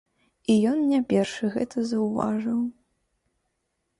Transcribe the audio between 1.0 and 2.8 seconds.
першы гэта заўважыў.